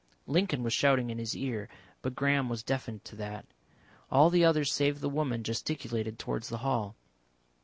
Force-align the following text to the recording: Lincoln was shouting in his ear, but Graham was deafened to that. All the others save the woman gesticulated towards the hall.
Lincoln 0.25 0.63
was 0.63 0.73
shouting 0.73 1.11
in 1.11 1.19
his 1.19 1.35
ear, 1.37 1.69
but 2.01 2.15
Graham 2.15 2.49
was 2.49 2.63
deafened 2.63 3.05
to 3.05 3.15
that. 3.17 3.45
All 4.09 4.31
the 4.31 4.43
others 4.43 4.73
save 4.73 4.99
the 4.99 5.07
woman 5.09 5.43
gesticulated 5.43 6.17
towards 6.17 6.49
the 6.49 6.57
hall. 6.65 6.95